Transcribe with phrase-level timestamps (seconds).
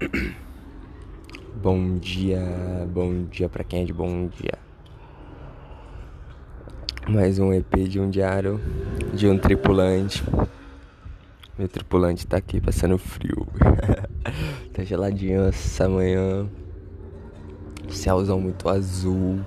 [1.62, 2.40] Bom dia,
[2.90, 4.54] bom dia para quem é de bom dia.
[7.06, 8.58] Mais um EP de um diário
[9.12, 10.24] de um tripulante.
[11.58, 13.46] Meu tripulante tá aqui passando frio.
[14.72, 16.48] tá geladinho essa manhã.
[17.90, 19.40] Céuzão muito azul,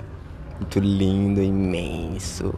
[0.59, 2.53] muito lindo, imenso.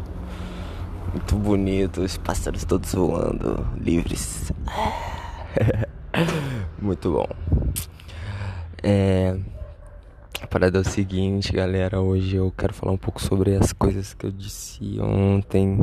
[1.14, 4.52] Muito bonito, os pássaros todos voando, livres.
[6.82, 7.65] muito bom.
[8.88, 9.36] É.
[10.40, 12.00] A parada é o seguinte, galera.
[12.00, 15.80] Hoje eu quero falar um pouco sobre as coisas que eu disse ontem.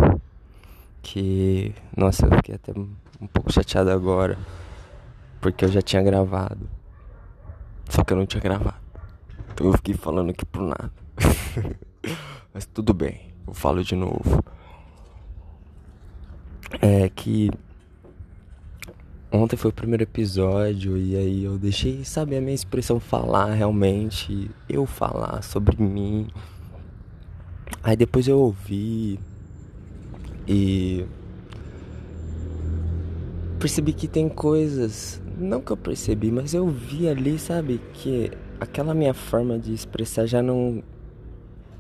[1.03, 1.75] Que.
[1.97, 4.39] Nossa, eu fiquei até um pouco chateado agora.
[5.41, 6.71] Porque eu já tinha gravado.
[7.89, 8.77] Só que eu não tinha gravado.
[9.53, 10.93] Então eu fiquei falando aqui por nada.
[12.55, 14.45] Mas tudo bem, eu falo de novo.
[16.81, 17.51] É que
[19.35, 24.51] Ontem foi o primeiro episódio e aí eu deixei, sabe, a minha expressão falar realmente,
[24.69, 26.29] eu falar sobre mim.
[27.83, 29.19] Aí depois eu ouvi
[30.47, 31.06] e
[33.59, 38.93] percebi que tem coisas, não que eu percebi, mas eu vi ali, sabe, que aquela
[38.93, 40.83] minha forma de expressar já não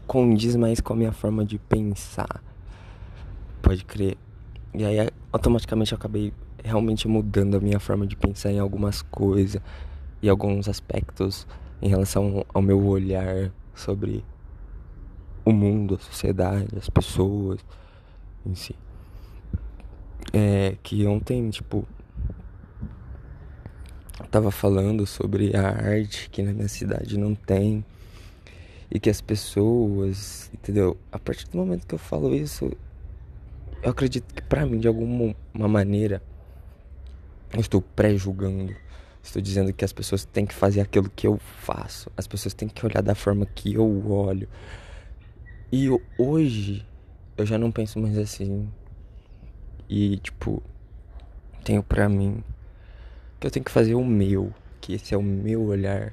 [0.06, 2.42] condiz mais com a minha forma de pensar.
[3.60, 4.16] Pode crer.
[4.72, 6.32] E aí automaticamente eu acabei
[6.62, 9.60] realmente mudando a minha forma de pensar em algumas coisas
[10.20, 11.46] e alguns aspectos
[11.80, 14.24] em relação ao meu olhar sobre
[15.44, 17.60] o mundo, a sociedade, as pessoas
[18.46, 18.76] em si.
[20.32, 21.86] É que ontem, tipo,
[24.30, 27.84] tava falando sobre a arte que na minha cidade não tem
[28.90, 30.96] e que as pessoas, entendeu?
[31.10, 32.70] A partir do momento que eu falo isso,
[33.82, 35.34] eu acredito que para mim de alguma
[35.68, 36.22] maneira
[37.52, 38.74] eu estou pré-julgando.
[39.22, 42.10] Estou dizendo que as pessoas têm que fazer aquilo que eu faço.
[42.16, 44.48] As pessoas têm que olhar da forma que eu olho.
[45.70, 46.84] E eu, hoje
[47.36, 48.68] eu já não penso mais assim.
[49.88, 50.62] E tipo,
[51.64, 52.42] tenho pra mim
[53.38, 56.12] que eu tenho que fazer o meu, que esse é o meu olhar,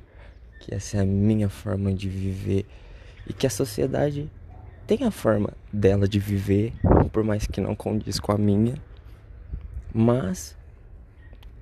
[0.59, 2.65] que essa é a minha forma de viver
[3.27, 4.29] e que a sociedade
[4.85, 6.73] tem a forma dela de viver,
[7.11, 8.75] por mais que não condiz com a minha.
[9.93, 10.57] Mas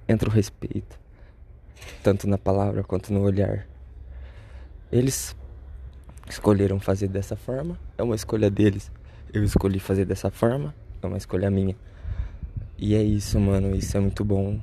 [0.08, 1.00] entra o respeito,
[2.04, 3.68] tanto na palavra quanto no olhar.
[4.92, 5.36] Eles
[6.30, 8.92] escolheram fazer dessa forma, é uma escolha deles.
[9.34, 11.76] Eu escolhi fazer dessa forma, é uma escolha minha.
[12.78, 14.60] E é isso, mano, isso é muito bom.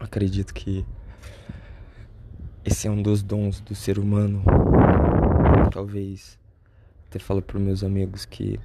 [0.00, 0.84] Acredito que
[2.64, 4.42] esse é um dos dons do ser humano.
[5.70, 6.38] Talvez
[7.08, 8.58] até falo para meus amigos que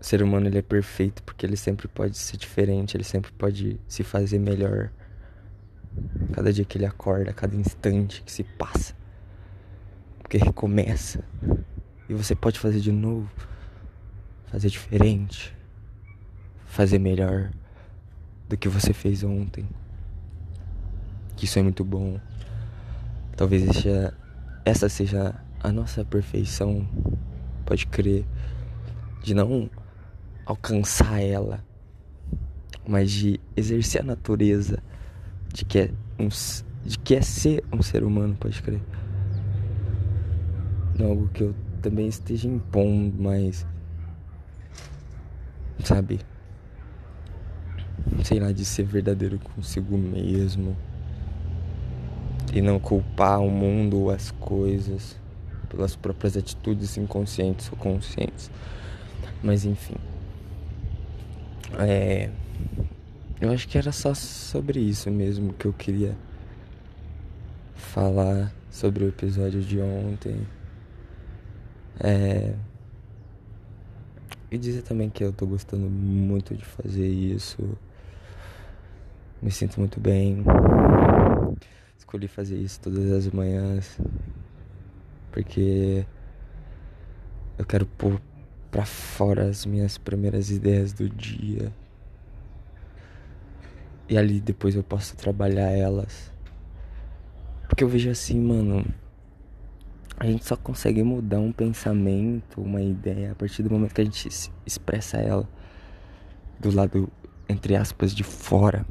[0.00, 3.80] o ser humano ele é perfeito porque ele sempre pode ser diferente, ele sempre pode
[3.88, 4.90] se fazer melhor.
[6.32, 8.94] Cada dia que ele acorda, cada instante que se passa.
[10.20, 11.24] Porque recomeça.
[12.08, 13.28] E você pode fazer de novo.
[14.46, 15.56] Fazer diferente.
[16.66, 17.50] Fazer melhor
[18.48, 19.68] do que você fez ontem.
[21.34, 22.20] Que isso é muito bom.
[23.36, 24.14] Talvez essa,
[24.64, 26.86] essa seja a nossa perfeição.
[27.66, 28.24] Pode crer.
[29.22, 29.68] De não
[30.48, 31.62] alcançar ela,
[32.86, 34.82] mas de exercer a natureza
[35.52, 36.28] de que é, um,
[36.84, 38.80] de que é ser um ser humano, pode crer.
[40.98, 43.66] Não algo que eu também esteja impondo, mas.
[45.84, 46.18] Sabe?
[48.24, 50.74] Sei lá, de ser verdadeiro consigo mesmo.
[52.54, 55.14] E não culpar o mundo ou as coisas
[55.68, 58.50] pelas próprias atitudes inconscientes ou conscientes.
[59.42, 59.96] Mas enfim.
[61.76, 62.30] É.
[63.40, 66.16] Eu acho que era só sobre isso mesmo que eu queria
[67.76, 70.46] falar sobre o episódio de ontem.
[72.00, 72.54] É.
[74.50, 77.76] E dizer também que eu tô gostando muito de fazer isso.
[79.42, 80.42] Me sinto muito bem.
[81.98, 83.98] Escolhi fazer isso todas as manhãs.
[85.30, 86.06] Porque
[87.58, 88.20] eu quero pôr
[88.70, 91.72] para fora as minhas primeiras ideias do dia.
[94.08, 96.32] E ali depois eu posso trabalhar elas.
[97.68, 98.84] Porque eu vejo assim, mano.
[100.18, 104.04] A gente só consegue mudar um pensamento, uma ideia, a partir do momento que a
[104.04, 104.28] gente
[104.66, 105.48] expressa ela
[106.58, 107.08] do lado,
[107.48, 108.84] entre aspas, de fora.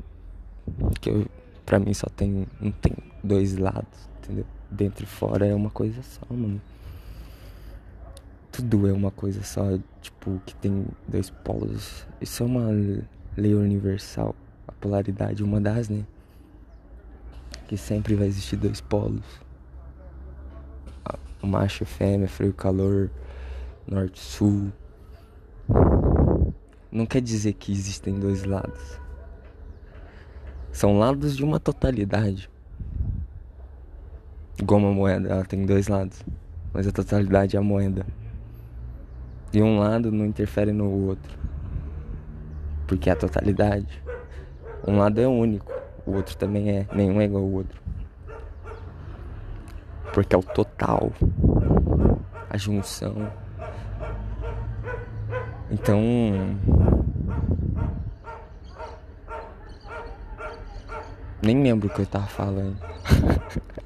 [1.01, 1.27] Que eu,
[1.65, 2.47] pra mim só tem.
[2.61, 2.93] Não tem
[3.23, 4.45] dois lados, entendeu?
[4.71, 6.61] Dentro e fora é uma coisa só, mano
[8.57, 12.07] tudo é uma coisa só, tipo, que tem dois polos.
[12.19, 12.69] Isso é uma
[13.37, 14.35] lei universal,
[14.67, 16.03] a polaridade, uma das, né?
[17.67, 19.25] que sempre vai existir dois polos.
[21.39, 23.11] O macho e fêmea, frio e calor,
[23.85, 24.71] norte e sul.
[26.91, 28.99] Não quer dizer que existem dois lados.
[30.71, 32.49] São lados de uma totalidade.
[34.59, 36.23] Igual uma moeda, ela tem dois lados.
[36.73, 38.03] Mas a totalidade é a moeda.
[39.53, 41.37] E um lado não interfere no outro.
[42.85, 44.03] Porque é a totalidade.
[44.87, 45.71] Um lado é único,
[46.05, 46.87] o outro também é.
[46.93, 47.81] Nenhum é igual ao outro.
[50.13, 51.11] Porque é o total.
[52.49, 53.31] A junção.
[55.69, 56.01] Então.
[61.41, 62.77] Nem lembro o que eu tava falando.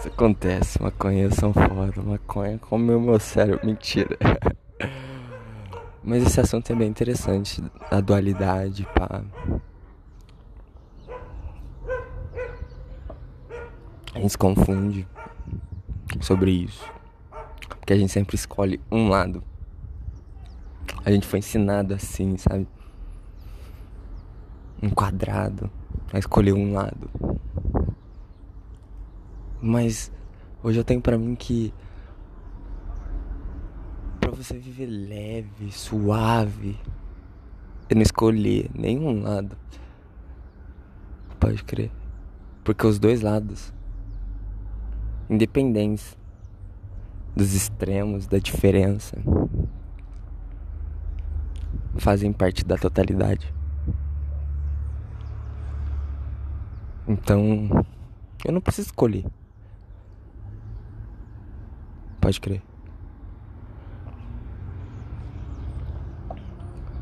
[0.00, 4.16] Isso acontece, maconhas são foda, maconha comeu meu cérebro, mentira.
[6.02, 9.22] Mas esse assunto é bem interessante, a dualidade, pá.
[14.14, 15.06] A gente se confunde
[16.22, 16.90] sobre isso.
[17.68, 19.44] Porque a gente sempre escolhe um lado.
[21.04, 22.66] A gente foi ensinado assim, sabe?
[24.82, 25.70] Enquadrado
[26.10, 27.29] a escolher um lado.
[29.62, 30.10] Mas
[30.62, 31.72] hoje eu tenho para mim que
[34.20, 36.78] para você viver leve, suave,
[37.90, 39.56] e não escolher nenhum lado.
[41.40, 41.90] Pode crer.
[42.62, 43.72] Porque os dois lados,
[45.28, 46.16] independentes
[47.34, 49.16] dos extremos, da diferença,
[51.96, 53.52] fazem parte da totalidade.
[57.08, 57.68] Então,
[58.44, 59.24] eu não preciso escolher.
[62.20, 62.62] Pode crer.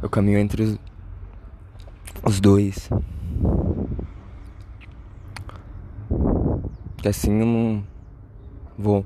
[0.00, 0.78] Eu caminho entre os,
[2.22, 2.88] os dois.
[6.98, 7.84] Que assim eu não
[8.78, 9.04] vou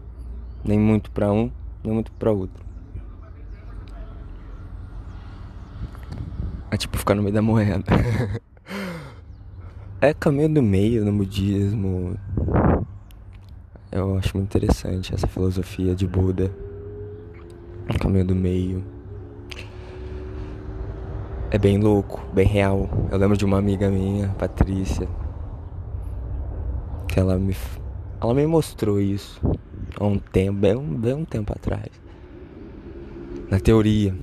[0.65, 1.51] nem muito para um,
[1.83, 2.63] nem muito para outro.
[6.71, 7.85] É tipo ficar no meio da moeda.
[10.01, 12.19] é caminho do meio no budismo.
[13.93, 16.51] Eu acho muito interessante essa filosofia de Buda.
[18.01, 18.83] Caminho do meio.
[21.51, 22.89] É bem louco, bem real.
[23.11, 25.07] Eu lembro de uma amiga minha, Patrícia,
[27.07, 27.55] que ela me,
[28.19, 29.39] ela me mostrou isso
[30.01, 31.91] há um tempo, bem, bem um tempo atrás.
[33.51, 34.17] Na teoria.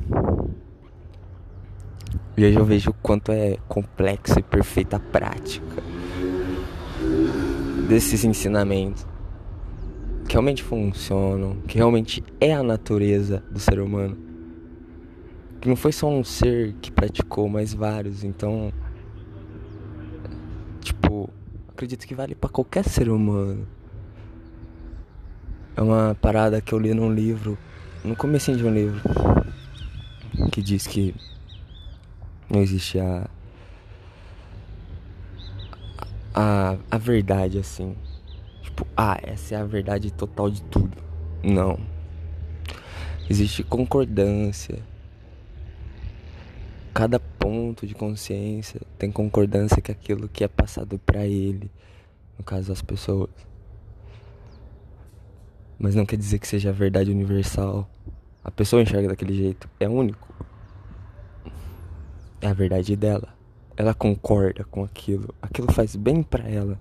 [2.36, 5.84] E hoje eu vejo o quanto é complexo e perfeita a prática
[7.88, 9.06] desses ensinamentos
[10.30, 14.30] que realmente funcionam, que realmente é a natureza do ser humano
[15.60, 18.24] que não foi só um ser que praticou, mas vários.
[18.24, 18.72] Então,
[20.82, 21.30] tipo,
[21.68, 23.68] acredito que vale para qualquer ser humano.
[25.76, 27.58] É uma parada que eu li num livro,
[28.04, 29.02] no começo de um livro,
[30.52, 31.14] que diz que
[32.50, 33.30] não existe a
[36.34, 37.96] a, a verdade assim.
[38.80, 40.98] Tipo, ah, essa é a verdade total de tudo.
[41.44, 41.78] Não.
[43.30, 44.80] Existe concordância
[46.94, 51.72] cada ponto de consciência tem concordância com aquilo que é passado para ele,
[52.38, 53.30] no caso as pessoas.
[55.78, 57.90] Mas não quer dizer que seja a verdade universal.
[58.44, 60.34] A pessoa enxerga daquele jeito, é único.
[62.42, 63.30] É a verdade dela.
[63.78, 66.78] Ela concorda com aquilo, aquilo faz bem para ela.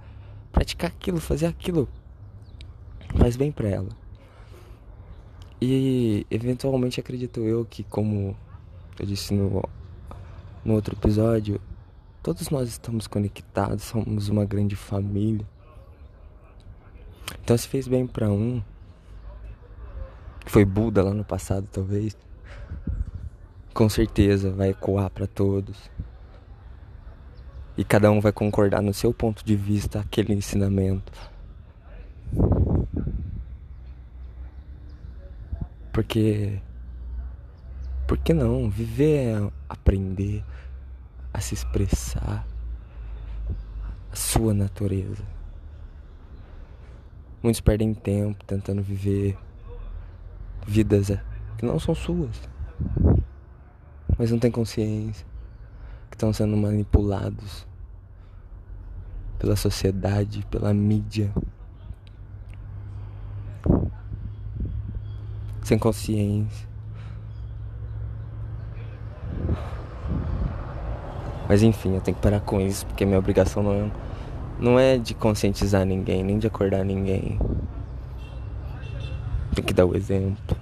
[0.59, 1.89] Praticar aquilo, fazer aquilo
[3.17, 3.91] faz bem para ela.
[5.63, 8.37] E eventualmente acredito eu que como
[8.99, 9.63] eu disse no
[10.65, 11.61] no outro episódio,
[12.25, 15.47] todos nós estamos conectados, somos uma grande família.
[17.41, 18.61] Então se fez bem para um,
[20.41, 22.17] que foi Buda lá no passado talvez,
[23.73, 25.89] com certeza vai ecoar para todos.
[27.79, 31.13] E cada um vai concordar no seu ponto de vista aquele ensinamento.
[35.93, 36.61] Porque
[38.05, 38.69] por que não?
[38.69, 40.45] Viver é aprender
[41.33, 42.45] a se expressar
[44.11, 45.23] a sua natureza.
[47.41, 49.39] Muitos perdem tempo tentando viver
[50.67, 51.23] vidas é,
[51.57, 52.41] que não são suas,
[54.19, 55.25] mas não têm consciência,
[56.11, 57.68] que estão sendo manipulados
[59.39, 61.33] pela sociedade, pela mídia.
[65.63, 66.69] Sem consciência.
[71.49, 73.91] Mas enfim, eu tenho que parar com isso, porque minha obrigação não é
[74.61, 77.39] não é de conscientizar ninguém, nem de acordar ninguém.
[79.55, 80.57] Tem que dar o exemplo.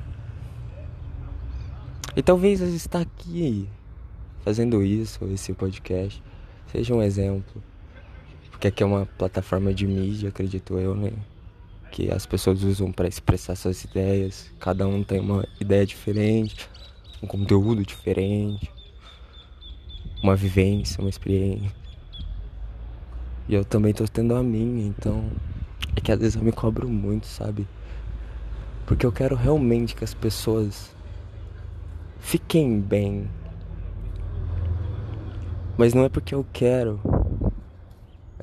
[2.15, 3.69] E talvez estar aqui
[4.45, 6.23] fazendo isso, esse podcast,
[6.71, 7.63] seja um exemplo.
[8.57, 11.13] Porque aqui é uma plataforma de mídia, acredito eu, né?
[11.93, 14.51] Que as pessoas usam para expressar suas ideias.
[14.59, 16.67] Cada um tem uma ideia diferente,
[17.23, 18.73] um conteúdo diferente,
[20.23, 21.71] uma vivência, uma experiência.
[23.47, 25.31] E eu também tô tendo a minha, então
[25.95, 27.69] é que às vezes eu me cobro muito, sabe?
[28.87, 30.97] Porque eu quero realmente que as pessoas
[32.21, 33.29] fiquem bem.
[35.77, 37.16] Mas não é porque eu quero.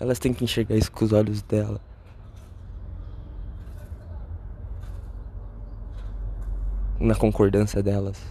[0.04, 1.80] Elas têm que enxergar isso com os olhos dela.
[7.00, 8.22] Na concordância delas.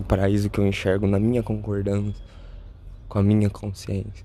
[0.00, 2.24] O paraíso que eu enxergo na minha concordância
[3.06, 4.24] com a minha consciência.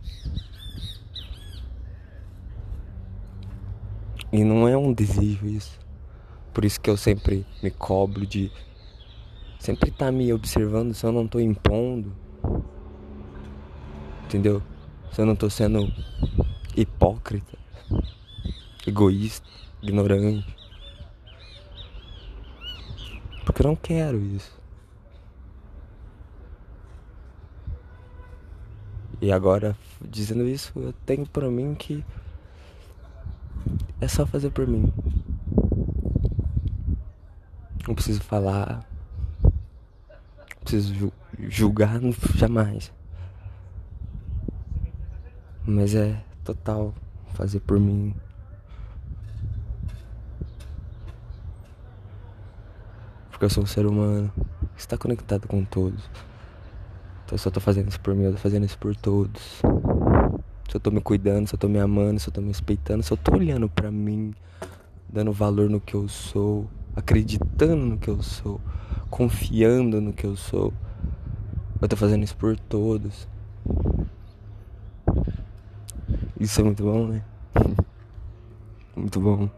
[4.31, 5.77] E não é um desejo isso.
[6.53, 8.49] Por isso que eu sempre me cobro de
[9.59, 12.15] sempre estar tá me observando se eu não estou impondo.
[14.23, 14.63] Entendeu?
[15.11, 15.91] Se eu não estou sendo
[16.75, 17.57] hipócrita,
[18.85, 19.47] egoísta,
[19.81, 20.55] ignorante.
[23.45, 24.57] Porque eu não quero isso.
[29.19, 32.05] E agora, dizendo isso, eu tenho para mim que
[33.99, 34.93] é só fazer por mim.
[37.87, 38.87] Não preciso falar.
[39.43, 41.11] Não preciso
[41.49, 41.99] julgar
[42.35, 42.91] jamais.
[45.69, 46.93] Mas é total
[47.33, 48.15] fazer por mim.
[53.29, 54.31] Porque eu sou um ser humano
[54.73, 56.09] que está conectado com todos.
[57.25, 59.61] Então eu só tô fazendo isso por mim, eu tô fazendo isso por todos.
[60.69, 63.03] Se eu tô me cuidando, se eu tô me amando, se eu tô me respeitando,
[63.03, 64.33] se eu tô olhando pra mim,
[65.09, 68.61] dando valor no que eu sou, acreditando no que eu sou,
[69.09, 70.73] confiando no que eu sou.
[71.81, 73.27] Eu tô fazendo isso por todos.
[76.39, 77.23] Isso é muito bom, né?
[78.95, 79.49] muito bom.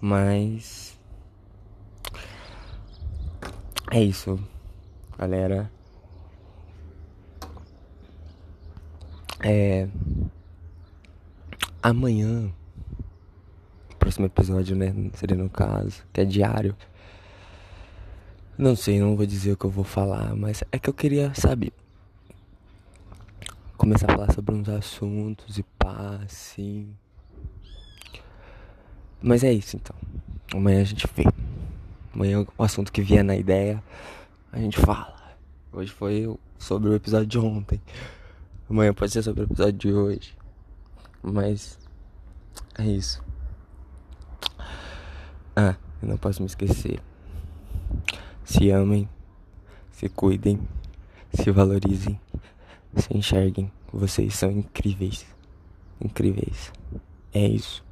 [0.00, 0.98] Mas
[3.90, 4.38] é isso,
[5.16, 5.70] galera.
[9.42, 9.88] É
[11.82, 12.52] amanhã,
[13.98, 14.94] próximo episódio, né?
[15.14, 16.76] Seria no caso, que é diário.
[18.62, 21.34] Não sei, não vou dizer o que eu vou falar, mas é que eu queria,
[21.34, 21.72] sabe,
[23.76, 26.94] começar a falar sobre uns assuntos e pá, assim.
[29.20, 29.96] Mas é isso então.
[30.54, 31.24] Amanhã a gente vê.
[32.14, 33.82] Amanhã o assunto que vier na ideia,
[34.52, 35.34] a gente fala.
[35.72, 37.82] Hoje foi sobre o episódio de ontem.
[38.70, 40.36] Amanhã pode ser sobre o episódio de hoje.
[41.20, 41.80] Mas
[42.78, 43.24] é isso.
[45.56, 47.02] Ah, eu não posso me esquecer.
[48.52, 49.08] Se amem,
[49.92, 50.58] se cuidem,
[51.32, 52.20] se valorizem,
[52.94, 53.72] se enxerguem.
[53.90, 55.24] Vocês são incríveis.
[55.98, 56.70] Incríveis.
[57.32, 57.82] É isso.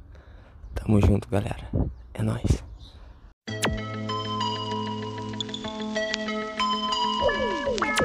[0.75, 1.67] Tamo junto, galera.
[2.13, 2.63] É nóis.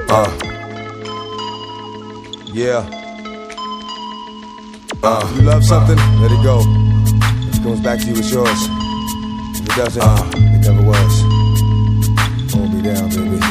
[0.09, 0.25] Uh.
[2.55, 2.89] Yeah.
[5.03, 5.21] Uh.
[5.21, 6.61] If you love something, let it go.
[7.49, 8.67] If it comes back to you, it's yours.
[9.53, 10.25] If it doesn't, uh.
[10.55, 11.26] it never was.
[12.77, 13.41] Me down, baby.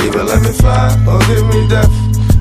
[0.00, 1.92] Either let me fly or give me death.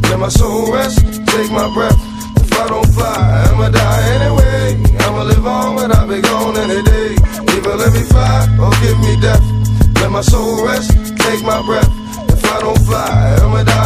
[0.03, 1.99] Let my soul rest, take my breath.
[2.39, 4.81] If I don't fly, I'ma die anyway.
[4.99, 7.15] I'ma live on, but I'll be gone any day.
[7.51, 9.43] Either let me fly or give me death.
[9.99, 11.91] Let my soul rest, take my breath.
[12.29, 13.76] If I don't fly, I'ma die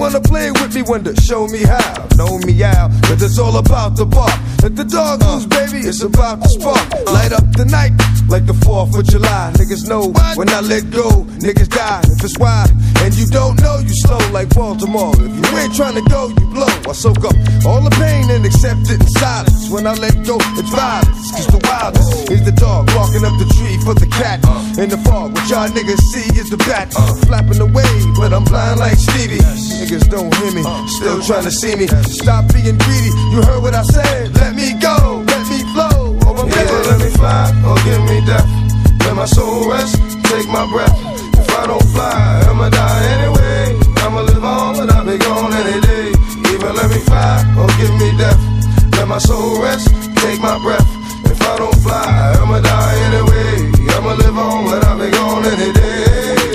[0.00, 2.08] wanna play with me, to show me how.
[2.16, 4.32] Know me out, cause it's all about the bark.
[4.62, 6.80] Let the dog loose, baby, it's about to spark.
[7.06, 7.92] Light up the night
[8.28, 9.52] like the 4th of July.
[9.60, 12.00] Niggas know when I let go, niggas die.
[12.04, 12.70] If it's wild
[13.04, 15.12] and you don't know, you slow like Baltimore.
[15.20, 16.72] If you ain't trying to go, you blow.
[16.88, 19.68] I soak up all the pain and accept it in silence.
[19.68, 21.32] When I let go, it's violence.
[21.36, 24.40] Cause the wildest is the dog walking up the tree for the cat.
[24.80, 26.92] In the fog, what y'all niggas see is the bat.
[27.28, 29.44] Flapping away, but I'm blind like Stevie.
[29.90, 31.88] Niggas don't hear me, still trying to see me.
[32.06, 34.32] Stop being greedy, you heard what I said.
[34.36, 36.14] Let me go, let me flow.
[36.30, 38.46] Over yeah, let me fly or give me death.
[39.02, 39.98] Let my soul rest,
[40.30, 40.94] take my breath.
[41.34, 43.74] If I don't fly, I'ma die anyway.
[44.06, 46.14] I'ma live on, but I'll be gone any day.
[46.54, 48.38] Even let me fly or give me death.
[48.94, 49.90] Let my soul rest,
[50.22, 50.86] take my breath.
[51.26, 53.90] If I don't fly, I'ma die anyway.
[53.98, 55.89] I'ma live on, but I'll be gone any day.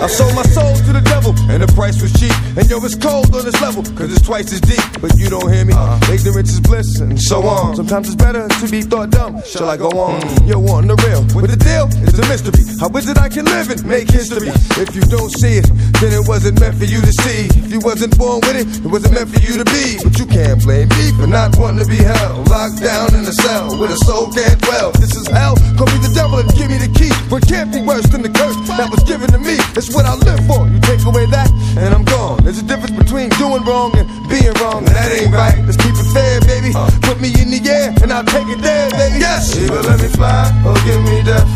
[0.05, 2.29] I sold my soul to the devil, and the price was cheap.
[2.53, 5.01] And yo, it's cold on this level, cause it's twice as deep.
[5.01, 5.73] But you don't hear me.
[5.73, 6.13] Uh-huh.
[6.13, 7.73] Ignorance is bliss, and so on.
[7.73, 9.41] Sometimes it's better to be thought dumb.
[9.41, 10.21] Shall I go on?
[10.21, 10.45] Mm.
[10.45, 11.25] Yo, on the real.
[11.33, 12.61] With the deal, it's a mystery.
[12.77, 14.53] How is it I can live and make history?
[14.77, 15.65] If you don't see it,
[15.97, 17.49] then it wasn't meant for you to see.
[17.65, 19.97] If you wasn't born with it, it wasn't meant for you to be.
[20.05, 22.45] But you can't blame me for not wanting to be held.
[22.45, 24.93] Locked down in a cell where the soul can't dwell.
[25.01, 25.57] This is hell.
[25.81, 27.09] Call me the devil and give me the key.
[27.25, 29.57] For it can't be worse than the curse that was given to me.
[29.73, 30.67] It's what I live for.
[30.67, 31.47] You take away that,
[31.79, 32.43] and I'm gone.
[32.43, 34.83] There's a difference between doing wrong and being wrong.
[34.83, 35.55] And that ain't right.
[35.63, 36.75] Let's keep it fair, baby.
[36.75, 36.91] Uh.
[37.07, 39.23] Put me in the air, and I'll take it there, baby.
[39.23, 39.55] Yes.
[39.55, 41.47] Either let me fly or give me death.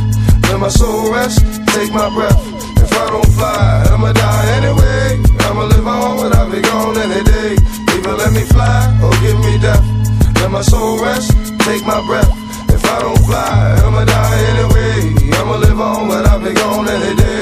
[0.47, 1.43] Let my soul rest,
[1.75, 2.39] take my breath.
[2.79, 5.19] If I don't fly, I'ma die anyway.
[5.45, 7.53] I'ma live on, but I'll be gone any day.
[7.91, 9.83] Either let me fly or give me death.
[10.39, 11.35] Let my soul rest,
[11.67, 12.31] take my breath.
[12.71, 14.97] If I don't fly, I'ma die anyway.
[15.37, 17.38] I'ma live on, but I'll be gone any day.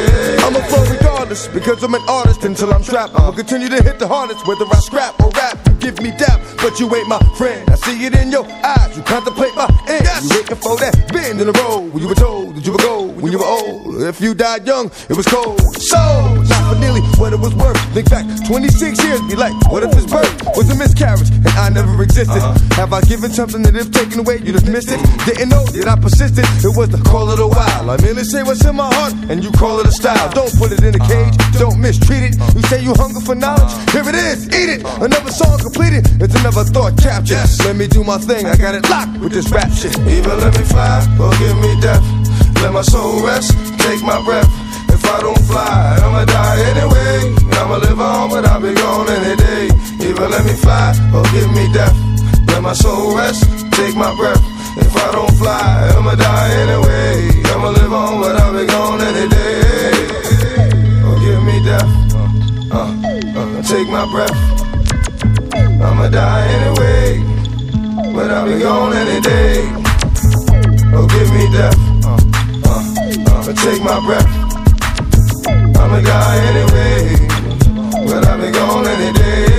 [0.70, 3.16] Flow regardless, because I'm an artist until I'm strapped.
[3.16, 5.77] I'ma continue to hit the hardest, whether I scrap or rap.
[5.88, 7.64] You give me dap, but you ain't my friend.
[7.70, 10.04] I see it in your eyes, you contemplate my end.
[10.04, 10.28] Yes.
[10.28, 12.82] You waiting for that bend in the road when you were told that you would
[12.82, 14.04] go when you were old.
[14.04, 15.56] If you died young, it was cold.
[15.80, 15.96] So,
[16.44, 17.80] not for nearly what it was worth.
[17.96, 20.28] Think back 26 years, be like, what if his birth
[20.60, 22.36] was a miscarriage and I never existed?
[22.36, 22.60] Uh-huh.
[22.76, 25.00] Have I given something that if taken away, you'd have missed it?
[25.24, 27.88] Didn't know that I persisted, it was the call of the wild.
[27.88, 30.28] I merely say what's in my heart, and you call it a style.
[30.36, 32.36] Don't put it in a cage, don't mistreat it.
[32.52, 34.84] You say you hunger for knowledge, here it is, eat it.
[35.00, 37.46] Another song completed, it's another thought captured.
[37.66, 39.98] Let me do my thing, I got it locked with this rap shit.
[40.00, 42.02] Either let me fly or give me death.
[42.62, 43.54] Let my soul rest,
[43.86, 44.50] take my breath.
[44.90, 47.36] If I don't fly, I'ma die anyway.
[47.62, 49.70] I'ma live on, but I'll be gone any day.
[50.02, 51.94] Either let me fly or give me death.
[52.48, 54.42] Let my soul rest, take my breath.
[54.78, 57.44] If I don't fly, I'ma die anyway.
[57.54, 59.92] I'ma live on, but I'll be gone any day.
[61.06, 61.90] Or give me death.
[62.14, 64.67] Uh, uh, uh, take my breath.
[65.80, 67.24] I'ma die anyway,
[68.14, 69.62] but I'll be gone any day.
[70.96, 71.78] Or give me death.
[72.04, 72.18] Uh,
[72.66, 72.84] uh,
[73.30, 74.28] uh, take my breath.
[75.78, 77.28] I'ma die anyway,
[78.08, 79.57] but I'll be gone any day.